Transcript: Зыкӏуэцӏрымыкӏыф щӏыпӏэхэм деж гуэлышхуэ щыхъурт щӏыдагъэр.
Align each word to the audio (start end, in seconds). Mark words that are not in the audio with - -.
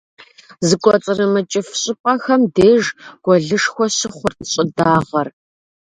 Зыкӏуэцӏрымыкӏыф 0.67 1.67
щӏыпӏэхэм 1.81 2.41
деж 2.55 2.83
гуэлышхуэ 3.23 3.85
щыхъурт 3.97 4.39
щӏыдагъэр. 4.51 5.27